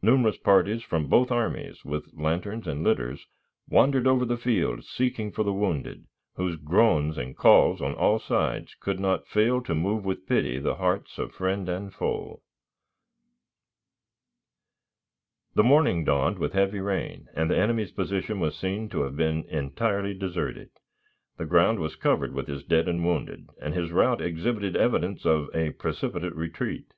Numerous 0.00 0.38
parties 0.38 0.82
from 0.82 1.08
both 1.08 1.30
armies, 1.30 1.84
with 1.84 2.14
lanterns 2.14 2.66
and 2.66 2.82
litters, 2.82 3.26
wandered 3.68 4.06
over 4.06 4.24
the 4.24 4.38
field 4.38 4.82
seeking 4.82 5.30
for 5.30 5.42
the 5.42 5.52
wounded, 5.52 6.06
whose 6.36 6.56
groans 6.56 7.18
and 7.18 7.36
calls 7.36 7.82
on 7.82 7.92
all 7.92 8.18
sides 8.18 8.74
could 8.80 8.98
not 8.98 9.26
fail 9.28 9.60
to 9.60 9.74
move 9.74 10.06
with 10.06 10.26
pity 10.26 10.58
the 10.58 10.76
hearts 10.76 11.18
of 11.18 11.34
friend 11.34 11.68
and 11.68 11.92
foe. 11.92 12.40
The 15.52 15.62
morning 15.64 16.02
dawned 16.02 16.38
with 16.38 16.54
heavy 16.54 16.80
rain, 16.80 17.28
and 17.34 17.50
the 17.50 17.58
enemy's 17.58 17.92
position 17.92 18.40
was 18.40 18.56
seen 18.56 18.88
to 18.88 19.02
have 19.02 19.16
been 19.16 19.44
entirely 19.50 20.14
deserted. 20.14 20.70
The 21.36 21.44
ground 21.44 21.78
was 21.78 21.94
covered 21.94 22.32
with 22.32 22.46
his 22.46 22.64
dead 22.64 22.88
and 22.88 23.04
wounded, 23.04 23.50
and 23.60 23.74
his 23.74 23.90
route 23.92 24.22
exhibited 24.22 24.76
evidence 24.76 25.26
of 25.26 25.50
a 25.54 25.72
precipitate 25.72 26.34
retreat. 26.34 26.94